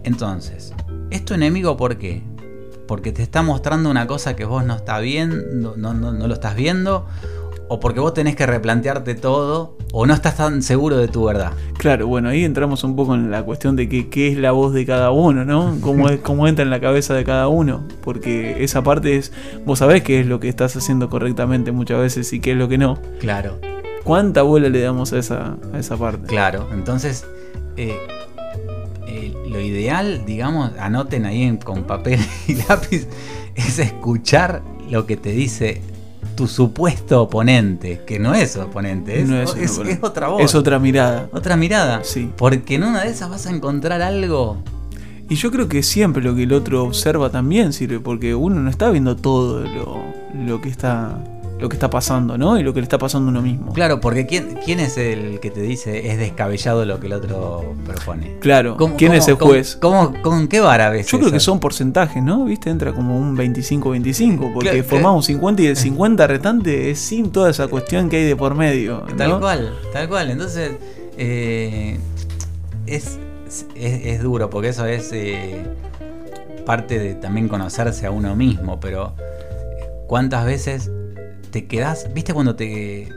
[0.05, 0.73] Entonces,
[1.11, 2.23] ¿es tu enemigo por qué?
[2.87, 6.35] Porque te está mostrando una cosa que vos no estás viendo, no, no- no lo
[6.35, 7.07] estás viendo,
[7.73, 11.53] o porque vos tenés que replantearte todo, o no estás tan seguro de tu verdad.
[11.79, 14.75] Claro, bueno, ahí entramos un poco en la cuestión de que, qué es la voz
[14.75, 15.79] de cada uno, ¿no?
[15.81, 17.83] Cómo, es, cómo entra en la cabeza de cada uno.
[18.03, 19.33] Porque esa parte es,
[19.65, 22.69] vos sabés qué es lo que estás haciendo correctamente muchas veces y qué es lo
[22.69, 22.99] que no.
[23.21, 23.59] Claro.
[24.05, 26.27] ¿Cuánta bola le damos a esa, a esa parte?
[26.27, 27.25] Claro, entonces
[27.79, 27.97] eh,
[29.07, 33.07] eh, lo ideal, digamos, anoten ahí en- con papel y lápiz,
[33.55, 35.81] es escuchar lo que te dice
[36.43, 40.43] tu supuesto oponente, que no es oponente, es, No es es- otra voz.
[40.43, 41.29] Es otra mirada.
[41.33, 42.01] Otra mirada.
[42.03, 42.33] Sí.
[42.37, 44.57] Porque en una de esas vas a encontrar algo.
[45.29, 48.69] Y yo creo que siempre lo que el otro observa también sirve, porque uno no
[48.69, 50.03] está viendo todo lo,
[50.45, 51.17] lo que está
[51.63, 52.59] lo que está pasando, ¿no?
[52.59, 53.73] Y lo que le está pasando a uno mismo.
[53.73, 57.75] Claro, porque ¿quién, quién es el que te dice es descabellado lo que el otro
[57.87, 58.37] propone?
[58.41, 59.79] Claro, ¿Cómo- ¿quién cómo- es el juez?
[59.81, 61.35] ¿Cómo, con qué vara ves Yo creo eso?
[61.35, 62.45] que son porcentajes, ¿no?
[62.45, 62.69] ¿Viste?
[62.69, 67.51] Entra como un 25-25, porque Claro, formamos 50 y el 50 restante es sin toda
[67.51, 69.05] esa cuestión que hay de por medio.
[69.09, 69.17] ¿no?
[69.17, 70.31] Tal cual, tal cual.
[70.31, 70.73] Entonces,
[71.17, 71.99] eh,
[72.87, 73.67] es, es,
[74.07, 75.65] es duro, porque eso es eh,
[76.67, 79.15] parte de también conocerse a uno mismo, pero
[80.09, 80.91] ¿cuántas veces
[81.53, 83.09] te quedás, viste cuando te...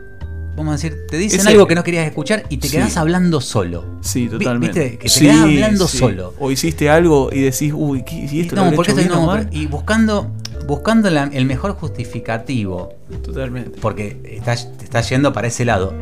[0.55, 2.77] Vamos a decir, te dicen Ese- algo que no querías escuchar y te Sí.
[2.77, 3.83] quedás hablando solo.
[4.01, 4.79] Sí, totalmente.
[4.79, 4.97] ¿Viste?
[4.97, 5.97] Que te Sí, quedás hablando sí.
[5.97, 6.33] solo.
[6.39, 9.13] O hiciste algo y decís, uy, ¿qué- ¿y esto lo No, habré porque hecho esto
[9.13, 9.49] bien o no, mal?
[9.51, 10.31] y buscando,
[10.65, 12.93] buscando la- el mejor justificativo.
[13.23, 13.71] Totalmente.
[13.81, 15.93] Porque estás, te estás yendo para ese lado.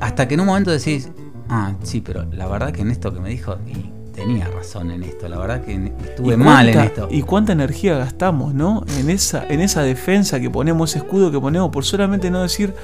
[0.00, 1.08] Hasta que en un momento decís,
[1.50, 5.02] ah, sí, pero la verdad que en esto que me dijo, y tenía razón en
[5.04, 7.08] esto, la verdad que estuve ¿Y mal en esto.
[7.10, 8.84] Y cuánta energía gastamos, ¿no?
[8.98, 12.74] En esa, en esa defensa que ponemos, ese escudo que ponemos, por solamente no decir,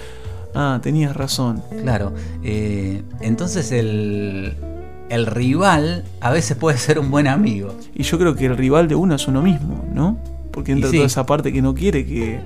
[0.55, 1.62] ah, tenías razón.
[1.82, 2.12] Claro.
[2.43, 4.55] eh, entonces el,
[5.11, 7.74] el rival a veces puede ser un buen amigo.
[7.95, 10.18] Y yo creo que el rival de uno es uno mismo, ¿no?
[10.53, 10.97] Porque entra sí.
[10.97, 12.39] toda esa parte que no quiere que,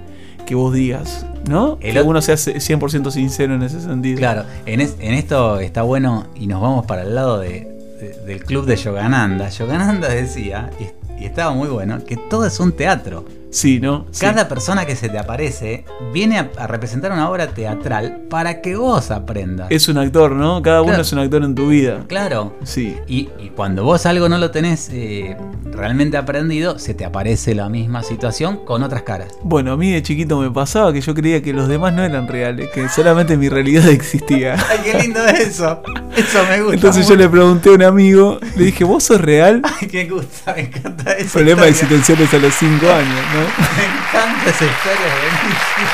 [0.46, 1.76] que vos digas, ¿no?
[1.82, 4.16] El que uno sea 100% sincero en ese sentido.
[4.18, 8.14] Claro, en, es- en esto está bueno y nos vamos para el lado de- de-
[8.26, 9.48] del club de Yogananda.
[9.48, 10.70] Yogananda decía,
[11.18, 13.24] y estaba muy bueno, que todo es un teatro.
[13.50, 14.06] Sí, ¿no?
[14.10, 14.20] Sí.
[14.20, 18.76] Cada persona que se te aparece viene a, a representar una obra teatral para que
[18.76, 19.68] vos aprendas.
[19.70, 20.60] Es un actor, ¿no?
[20.62, 22.04] Cada uno es un actor en tu vida.
[22.06, 22.54] Claro.
[22.64, 22.96] Sí.
[23.06, 27.68] Y, y cuando vos algo no lo tenés eh, realmente aprendido, se te aparece la
[27.68, 29.34] misma situación con otras caras.
[29.42, 32.28] Bueno, a mí de chiquito me pasaba que yo creía que los demás no eran
[32.28, 34.56] reales, que solamente mi realidad existía.
[34.70, 35.82] Ay, qué lindo eso.
[36.16, 36.74] Eso me gusta.
[36.74, 39.62] Entonces yo le pregunté a un amigo, le dije, ¿vos sos real?
[39.80, 41.32] Ay, qué gusta, me encanta eso.
[41.34, 43.37] Problema de situaciones a los 5 años, ¿no?
[43.76, 45.90] Me encanta esa historia, buenísima.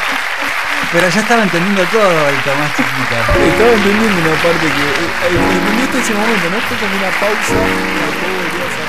[0.93, 3.15] Pero ya estaba entendiendo todo el Tomás chiquito.
[3.15, 4.69] Estaba entendiendo una parte que.
[4.69, 6.59] eh, eh, entendí hasta ese momento, ¿no?
[6.69, 7.59] Fue como una pausa.
[8.23, 8.85] volvieras a.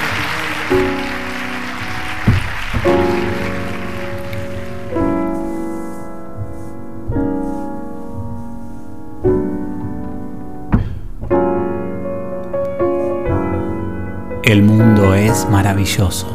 [14.44, 16.28] El mundo es maravilloso,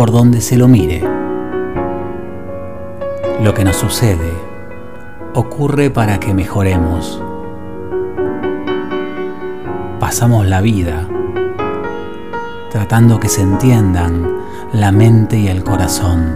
[0.00, 1.06] por donde se lo mire.
[3.44, 4.32] Lo que nos sucede
[5.34, 7.22] ocurre para que mejoremos.
[9.98, 11.06] Pasamos la vida
[12.70, 14.38] tratando que se entiendan
[14.72, 16.34] la mente y el corazón.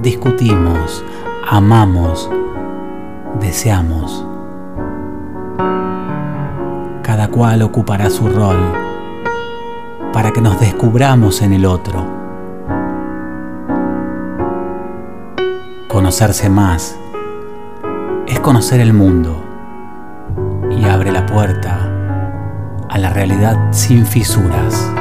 [0.00, 1.04] Discutimos,
[1.50, 2.30] amamos,
[3.40, 4.24] deseamos.
[7.02, 8.87] Cada cual ocupará su rol
[10.12, 12.04] para que nos descubramos en el otro.
[15.88, 16.96] Conocerse más
[18.26, 19.42] es conocer el mundo
[20.70, 21.90] y abre la puerta
[22.88, 24.97] a la realidad sin fisuras.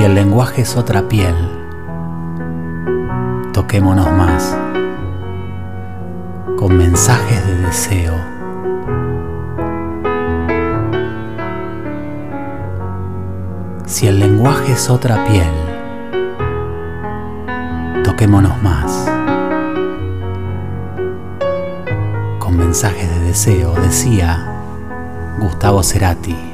[0.00, 1.34] Si el lenguaje es otra piel,
[3.52, 4.56] toquémonos más
[6.56, 8.14] con mensajes de deseo.
[13.84, 15.52] Si el lenguaje es otra piel,
[18.02, 19.06] toquémonos más
[22.38, 24.64] con mensajes de deseo, decía
[25.40, 26.49] Gustavo Cerati.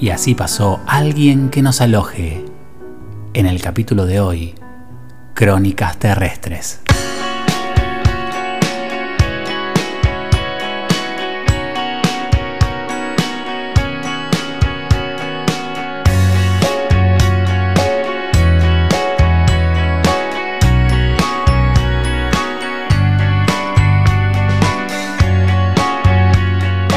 [0.00, 2.42] Y así pasó alguien que nos aloje.
[3.34, 4.54] En el capítulo de hoy,
[5.34, 6.80] Crónicas Terrestres.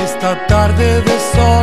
[0.02, 1.63] Esta tarde de sol